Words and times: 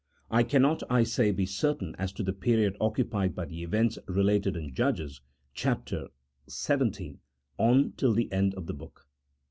I 0.31 0.41
cannot, 0.41 0.81
I 0.89 1.03
say, 1.03 1.29
be 1.31 1.45
certain 1.45 1.95
as 1.99 2.11
to 2.13 2.23
the 2.23 2.33
period 2.33 2.75
occupied 2.81 3.35
by 3.35 3.45
the 3.45 3.61
events 3.61 3.99
related 4.07 4.55
in 4.57 4.73
Judges 4.73 5.21
chap. 5.53 5.87
xvii. 6.49 7.19
on 7.59 7.91
till 7.95 8.13
the 8.13 8.31
end 8.31 8.55
of 8.55 8.65
the 8.65 8.73
book. 8.73 9.05